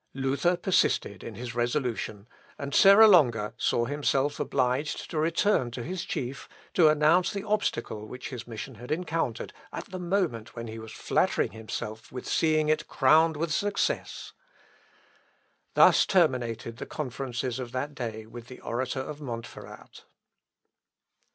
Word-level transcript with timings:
Luther 0.15 0.57
persisted 0.57 1.23
in 1.23 1.35
his 1.35 1.53
resolution, 1.53 2.27
and 2.57 2.73
Serra 2.73 3.07
Longa 3.07 3.53
saw 3.55 3.85
himself 3.85 4.39
obliged 4.39 5.11
to 5.11 5.19
return 5.19 5.69
to 5.69 5.83
his 5.83 6.03
chief, 6.05 6.49
to 6.73 6.87
announce 6.89 7.31
the 7.31 7.43
obstacle 7.43 8.07
which 8.07 8.29
his 8.29 8.47
mission 8.47 8.73
had 8.73 8.91
encountered 8.91 9.53
at 9.71 9.85
the 9.91 9.99
moment 9.99 10.55
when 10.55 10.65
he 10.65 10.79
was 10.79 10.91
flattering 10.91 11.51
himself 11.51 12.11
with 12.11 12.25
seeing 12.27 12.67
it 12.67 12.87
crowned 12.87 13.37
with 13.37 13.53
success. 13.53 14.33
Thus 15.75 16.07
terminated 16.07 16.77
the 16.77 16.87
conferences 16.87 17.59
of 17.59 17.71
that 17.73 17.93
day 17.93 18.25
with 18.25 18.47
the 18.47 18.59
orator 18.61 19.01
of 19.01 19.21
Montferrat. 19.21 20.05